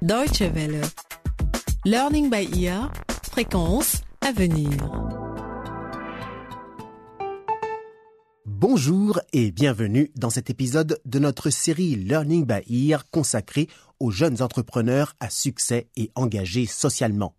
[0.00, 0.80] Deutsche Welle.
[1.84, 2.92] Learning by ear.
[3.32, 4.70] Fréquence à venir.
[8.46, 13.66] Bonjour et bienvenue dans cet épisode de notre série Learning by Ear consacrée
[13.98, 17.34] aux jeunes entrepreneurs à succès et engagés socialement.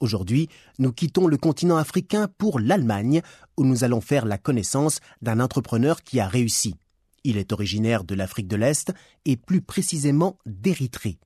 [0.00, 0.48] Aujourd'hui,
[0.78, 3.20] nous quittons le continent africain pour l'Allemagne
[3.58, 6.74] où nous allons faire la connaissance d'un entrepreneur qui a réussi.
[7.22, 8.94] Il est originaire de l'Afrique de l'Est
[9.26, 11.18] et plus précisément d'Érythrée.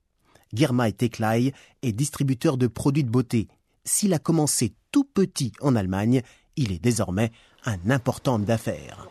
[0.53, 3.49] Girmay Teklay est distributeur de produits de beauté.
[3.85, 6.23] S'il a commencé tout petit en Allemagne,
[6.57, 7.33] il est désormais
[7.65, 9.09] un important homme d'affaires.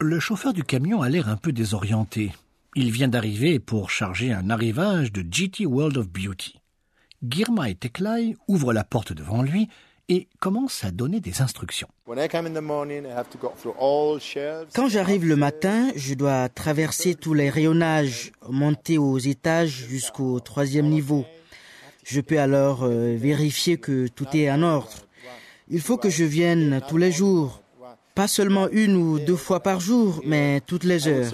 [0.00, 2.32] Le chauffeur du camion a l'air un peu désorienté.
[2.76, 6.60] Il vient d'arriver pour charger un arrivage de GT World of Beauty.
[7.22, 9.68] Girmay Teklay ouvre la porte devant lui
[10.08, 11.88] et commence à donner des instructions.
[14.74, 20.88] Quand j'arrive le matin, je dois traverser tous les rayonnages, monter aux étages jusqu'au troisième
[20.88, 21.24] niveau.
[22.04, 24.92] Je peux alors euh, vérifier que tout est en ordre.
[25.68, 27.62] Il faut que je vienne tous les jours,
[28.14, 31.32] pas seulement une ou deux fois par jour, mais toutes les heures.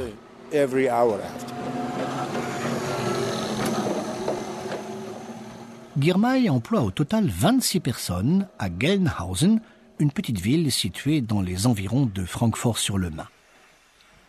[5.98, 9.60] Girmay emploie au total 26 personnes à Gelnhausen,
[9.98, 13.26] une petite ville située dans les environs de Francfort-sur-le-Main.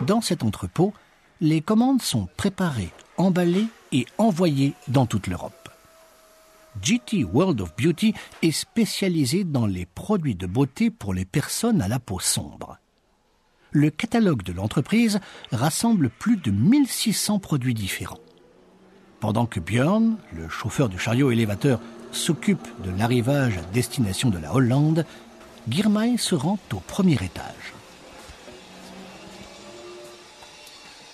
[0.05, 0.91] Dans cet entrepôt,
[1.39, 5.69] les commandes sont préparées, emballées et envoyées dans toute l'Europe.
[6.81, 11.87] GT World of Beauty est spécialisé dans les produits de beauté pour les personnes à
[11.87, 12.79] la peau sombre.
[13.71, 15.19] Le catalogue de l'entreprise
[15.51, 18.19] rassemble plus de 1600 produits différents.
[19.22, 21.80] Pendant que Björn, le chauffeur du chariot élévateur,
[22.11, 25.05] s'occupe de l'arrivage à destination de la Hollande,
[25.69, 27.73] Girmay se rend au premier étage.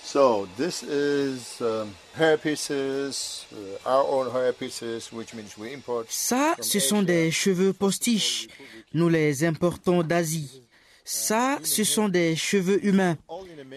[0.05, 3.45] So this is um, hair pieces,
[3.85, 6.05] our own hair pieces, which means we import.
[6.07, 8.47] Ça, ce sont des cheveux postiches.
[8.93, 10.61] Nous les importons d'Asie.
[11.09, 13.15] Ça, ce sont des cheveux humains.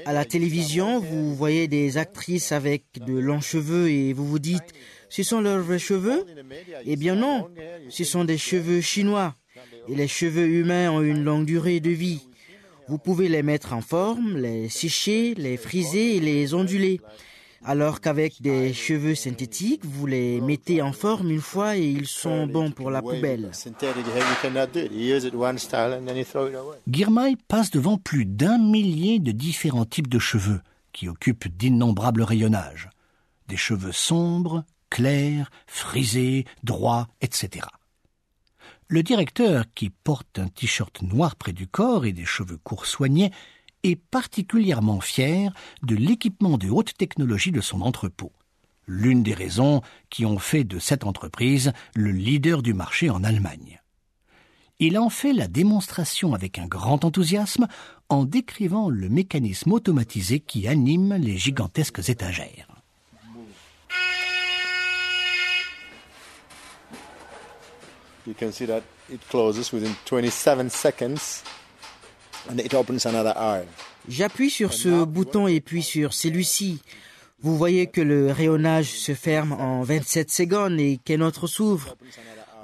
[0.04, 4.74] À la télévision, vous voyez des actrices avec de longs cheveux et vous vous dites,
[5.08, 6.26] ce sont leurs vrais cheveux?
[6.84, 7.48] Eh bien non,
[7.88, 9.36] ce sont des cheveux chinois.
[9.86, 12.26] Et les cheveux humains ont une longue durée de vie.
[12.88, 17.00] Vous pouvez les mettre en forme, les sécher, les friser et les onduler.
[17.62, 22.47] Alors qu'avec des cheveux synthétiques, vous les mettez en forme une fois et ils sont
[22.47, 23.50] bons pour la poubelle.
[26.88, 30.60] Girmay passe devant plus d'un millier de différents types de cheveux
[30.93, 32.88] qui occupent d'innombrables rayonnages.
[33.48, 37.66] Des cheveux sombres, clairs, frisés, droits, etc.
[38.88, 43.31] Le directeur, qui porte un t-shirt noir près du corps et des cheveux courts soignés,
[43.82, 45.52] est particulièrement fier
[45.82, 48.32] de l'équipement de haute technologie de son entrepôt.
[48.86, 53.80] L'une des raisons qui ont fait de cette entreprise le leader du marché en Allemagne.
[54.78, 57.68] Il en fait la démonstration avec un grand enthousiasme
[58.08, 62.66] en décrivant le mécanisme automatisé qui anime les gigantesques étagères.
[68.26, 71.42] You can see that it closes within 27 seconds
[74.09, 76.81] J'appuie sur ce bouton et puis sur celui-ci.
[77.43, 81.97] Vous voyez que le rayonnage se ferme en 27 secondes et qu'un autre s'ouvre.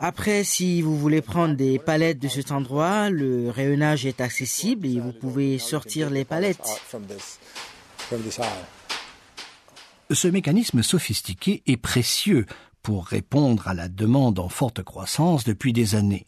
[0.01, 5.01] Après, si vous voulez prendre des palettes de cet endroit, le rayonnage est accessible et
[5.01, 6.83] vous pouvez sortir les palettes.
[10.11, 12.45] Ce mécanisme sophistiqué est précieux
[12.83, 16.27] pour répondre à la demande en forte croissance depuis des années.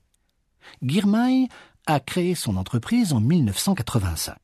[0.82, 1.48] Girmay
[1.88, 4.36] a créé son entreprise en 1985.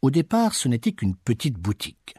[0.00, 2.14] Au départ, ce n'était qu'une petite boutique.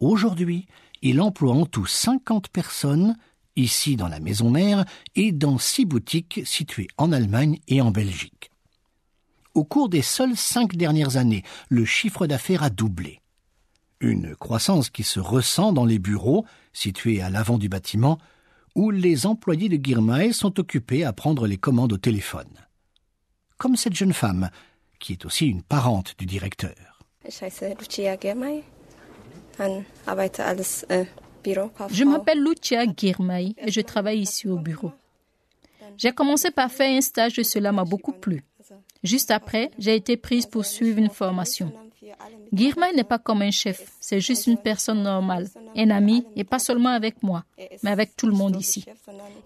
[0.00, 0.66] Aujourd'hui,
[1.00, 3.16] il emploie en tout 50 personnes,
[3.54, 4.84] ici dans la maison mère,
[5.14, 8.50] et dans six boutiques situées en Allemagne et en Belgique.
[9.54, 13.20] Au cours des seules cinq dernières années, le chiffre d'affaires a doublé.
[14.00, 18.18] Une croissance qui se ressent dans les bureaux, situés à l'avant du bâtiment,
[18.74, 22.48] où les employés de Girmay sont occupés à prendre les commandes au téléphone.
[23.62, 24.50] Comme cette jeune femme,
[24.98, 26.74] qui est aussi une parente du directeur.
[31.88, 34.90] Je m'appelle Lucia Girmay et je travaille ici au bureau.
[35.96, 38.42] J'ai commencé par faire un stage et cela m'a beaucoup plu.
[39.04, 41.72] Juste après, j'ai été prise pour suivre une formation.
[42.52, 46.58] Girma n'est pas comme un chef, c'est juste une personne normale, un ami, et pas
[46.58, 47.44] seulement avec moi,
[47.82, 48.84] mais avec tout le monde ici.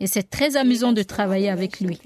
[0.01, 1.99] Et c'est très amusant de travailler avec lui.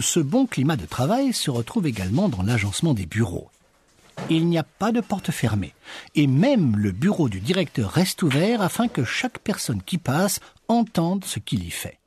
[0.00, 3.50] Ce bon climat de travail se retrouve également dans l'agencement des bureaux.
[4.32, 5.74] Il n'y a pas de porte fermée,
[6.14, 10.38] et même le bureau du directeur reste ouvert afin que chaque personne qui passe
[10.68, 11.98] entende ce qu'il y fait.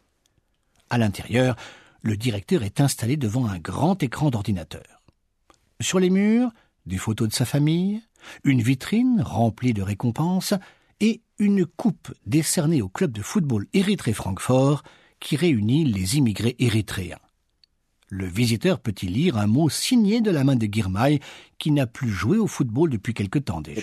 [0.90, 1.58] À l'intérieur,
[2.02, 5.02] le directeur est installé devant un grand écran d'ordinateur.
[5.82, 6.50] Sur les murs,
[6.86, 8.02] des photos de sa famille,
[8.46, 10.54] une vitrine remplie de récompenses
[11.02, 14.84] et une coupe décernée au club de football Érythrée-Francfort
[15.20, 17.20] qui réunit les immigrés érythréens.
[18.16, 21.20] Le visiteur peut y lire un mot signé de la main de Girmay,
[21.58, 23.82] qui n'a plus joué au football depuis quelque temps déjà.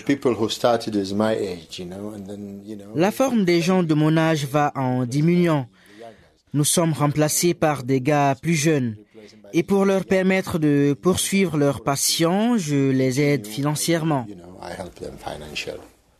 [2.95, 5.67] La forme des gens de mon âge va en diminuant.
[6.53, 8.95] Nous sommes remplacés par des gars plus jeunes.
[9.51, 14.25] Et pour leur permettre de poursuivre leur passion, je les aide financièrement.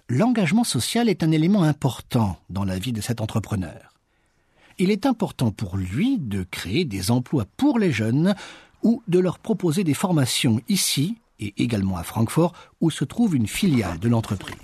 [0.10, 3.91] L'engagement social est un élément important dans la vie de cet entrepreneur
[4.82, 8.34] il est important pour lui de créer des emplois pour les jeunes
[8.82, 13.46] ou de leur proposer des formations ici et également à Francfort où se trouve une
[13.46, 14.56] filiale de l'entreprise.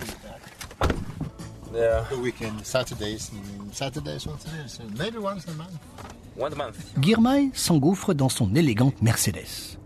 [7.00, 9.78] Girmay s'engouffre dans son élégante Mercedes.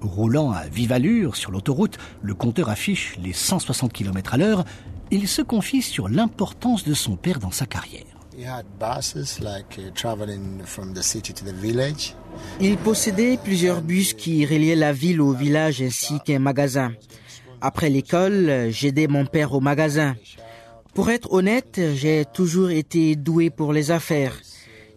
[0.00, 4.64] Roulant à vive allure sur l'autoroute, le compteur affiche les 160 km à l'heure,
[5.12, 8.19] il se confie sur l'importance de son père dans sa carrière.
[12.60, 16.92] Il possédait plusieurs bus qui reliaient la ville au village ainsi qu'un magasin.
[17.60, 20.16] Après l'école, j'aidais mon père au magasin.
[20.94, 24.40] Pour être honnête, j'ai toujours été doué pour les affaires.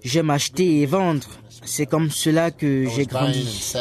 [0.03, 1.27] J'aime acheter et vendre.
[1.65, 3.73] C'est comme cela que j'ai grandi.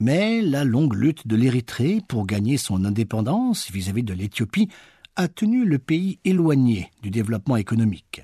[0.00, 4.68] Mais la longue lutte de l'Érythrée pour gagner son indépendance vis-à-vis -vis de l'Éthiopie
[5.16, 8.22] a tenu le pays éloigné du développement économique.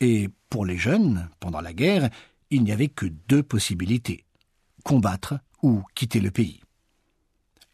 [0.00, 2.10] Et pour les jeunes, pendant la guerre,
[2.50, 4.24] il n'y avait que deux possibilités
[4.82, 6.60] combattre ou quitter le pays.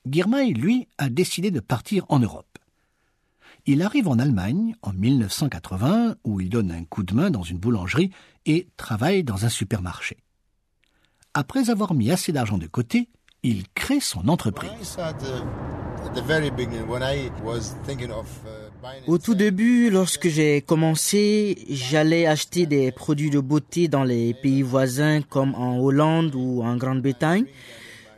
[0.07, 2.59] Girmay, lui, a décidé de partir en Europe.
[3.67, 7.59] Il arrive en Allemagne en 1980 où il donne un coup de main dans une
[7.59, 8.11] boulangerie
[8.47, 10.19] et travaille dans un supermarché.
[11.35, 13.09] Après avoir mis assez d'argent de côté,
[13.43, 14.97] il crée son entreprise.
[19.07, 24.63] Au tout début, lorsque j'ai commencé, j'allais acheter des produits de beauté dans les pays
[24.63, 27.45] voisins comme en Hollande ou en Grande-Bretagne.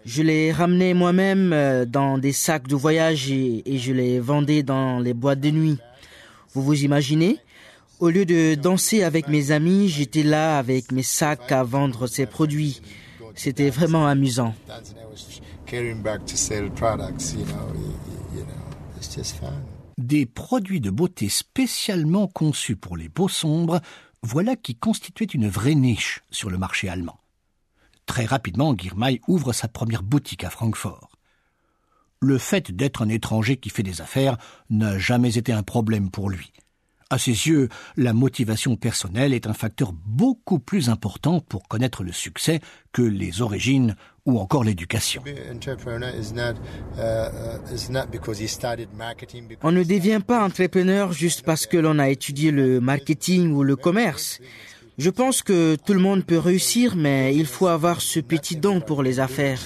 [0.05, 4.99] Je les ramenais moi-même euh, dans des sacs de voyage et, je les vendais dans
[4.99, 5.79] les boîtes de nuit.
[6.55, 7.39] Vous vous imaginez?
[7.99, 12.25] Au lieu de danser avec mes amis, j'étais là avec mes sacs à vendre ces
[12.25, 12.81] produits.
[13.43, 14.55] C'était vraiment amusant.
[19.97, 23.81] Des produits de beauté spécialement conçus pour les peaux sombres,
[24.23, 27.19] voilà qui constituait une vraie niche sur le marché allemand.
[28.05, 31.09] Très rapidement, Girmay ouvre sa première boutique à Francfort.
[32.21, 34.37] Le fait d'être un étranger qui fait des affaires
[34.69, 36.53] n'a jamais été un problème pour lui.
[37.13, 42.13] À ses yeux, la motivation personnelle est un facteur beaucoup plus important pour connaître le
[42.13, 42.61] succès
[42.93, 43.97] que les origines
[44.27, 45.21] ou encore l'éducation.
[49.63, 53.75] On ne devient pas entrepreneur juste parce que l'on a étudié le marketing ou le
[53.75, 54.41] commerce.
[54.97, 58.81] Je pense que tout le monde peut réussir, mais il faut avoir ce petit don
[58.81, 59.61] pour les affaires.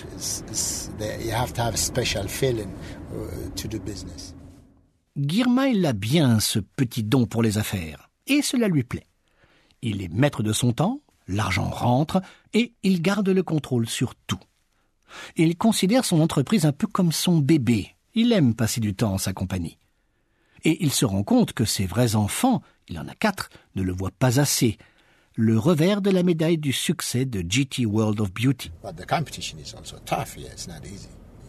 [5.16, 9.06] Girmay l'a bien, ce petit don pour les affaires, et cela lui plaît.
[9.80, 12.20] Il est maître de son temps, l'argent rentre,
[12.52, 14.40] et il garde le contrôle sur tout.
[15.36, 17.94] Il considère son entreprise un peu comme son bébé.
[18.14, 19.78] Il aime passer du temps en sa compagnie.
[20.64, 23.92] Et il se rend compte que ses vrais enfants, il en a quatre, ne le
[23.92, 24.78] voient pas assez.
[25.36, 28.72] Le revers de la médaille du succès de GT World of Beauty.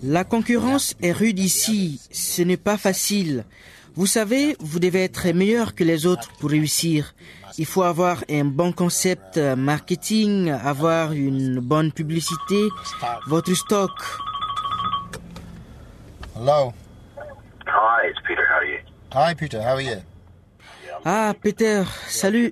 [0.03, 1.99] La concurrence est rude ici.
[2.11, 3.45] Ce n'est pas facile.
[3.95, 7.15] Vous savez, vous devez être meilleur que les autres pour réussir.
[7.57, 12.67] Il faut avoir un bon concept marketing, avoir une bonne publicité,
[13.27, 13.91] votre stock.
[16.35, 16.73] Hello.
[17.65, 18.43] Hi, it's Peter.
[18.49, 18.79] How are you?
[19.13, 19.61] Hi, Peter.
[19.61, 20.01] How are you?
[21.05, 22.51] Ah, Peter, salut.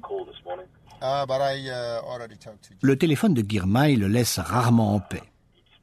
[1.01, 2.77] But I, uh, already talked to you.
[2.81, 5.21] Le téléphone de Girmay le laisse rarement en paix.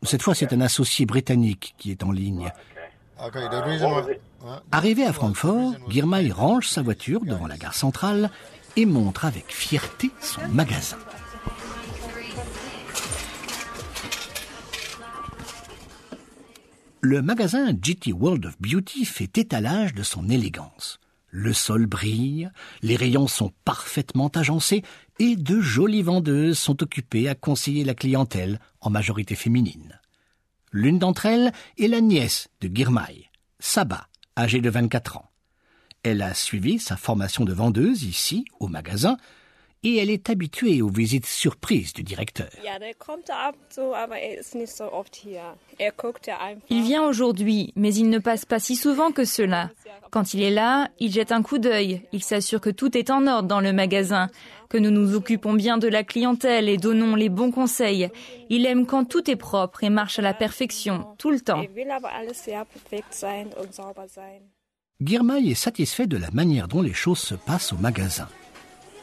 [0.02, 2.50] Cette fois, c'est un associé britannique qui est en ligne.
[3.18, 3.28] Uh,
[4.72, 8.30] Arrivé à Francfort, Girmay range sa voiture devant la gare centrale
[8.76, 10.96] et montre avec fierté son magasin.
[17.02, 20.98] Le magasin GT World of Beauty fait étalage de son élégance.
[21.28, 22.50] Le sol brille,
[22.82, 24.82] les rayons sont parfaitement agencés
[25.18, 30.00] et de jolies vendeuses sont occupées à conseiller la clientèle, en majorité féminine.
[30.72, 35.30] L'une d'entre elles est la nièce de Girmay, Saba, âgée de 24 ans.
[36.02, 39.16] Elle a suivi sa formation de vendeuse ici, au magasin,
[39.82, 42.48] et elle est habituée aux visites surprises du directeur.
[46.68, 49.70] Il vient aujourd'hui, mais il ne passe pas si souvent que cela.
[50.10, 53.26] Quand il est là, il jette un coup d'œil, il s'assure que tout est en
[53.26, 54.28] ordre dans le magasin,
[54.68, 58.08] que nous nous occupons bien de la clientèle et donnons les bons conseils.
[58.50, 61.62] Il aime quand tout est propre et marche à la perfection, tout le temps.
[65.02, 68.28] Girmay est satisfait de la manière dont les choses se passent au magasin.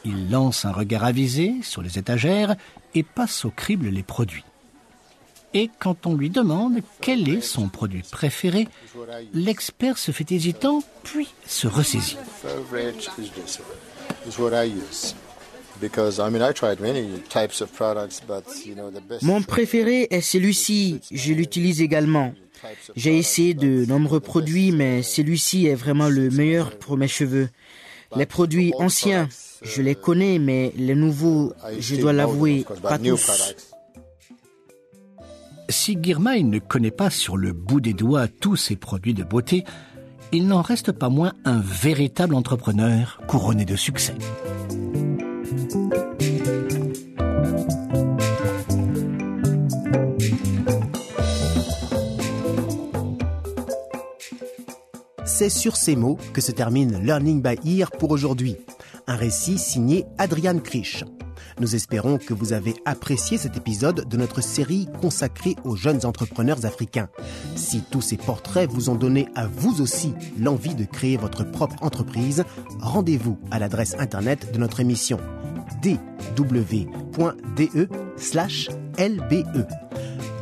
[0.08, 2.56] Il lance un regard avisé sur les étagères
[2.96, 4.46] et passe au crible les produits.
[5.54, 8.70] Et quand on lui demande quel est son produit préféré,
[9.34, 12.18] l'expert se fait hésitant, puis se ressaisit.
[19.22, 22.34] Mon préféré est celui-ci, je l'utilise également.
[22.96, 27.50] J'ai essayé de nombreux produits, mais celui-ci est vraiment le meilleur pour mes cheveux.
[28.16, 29.28] Les produits anciens,
[29.62, 33.56] je les connais, mais les nouveaux, je dois l'avouer, pas tous.
[35.70, 39.66] Si Girmay ne connaît pas sur le bout des doigts tous ses produits de beauté,
[40.32, 44.16] il n'en reste pas moins un véritable entrepreneur couronné de succès.
[55.28, 58.56] C'est sur ces mots que se termine Learning by Ear pour aujourd'hui.
[59.08, 61.04] Un récit signé Adrian Krisch.
[61.60, 66.66] Nous espérons que vous avez apprécié cet épisode de notre série consacrée aux jeunes entrepreneurs
[66.66, 67.10] africains.
[67.58, 71.76] Si tous ces portraits vous ont donné à vous aussi l'envie de créer votre propre
[71.82, 72.46] entreprise,
[72.80, 75.20] rendez-vous à l'adresse internet de notre émission
[75.82, 76.48] dw.de/lbe.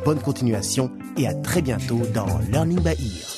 [0.04, 3.35] Bonne continuation et à très bientôt dans Learning by Ear.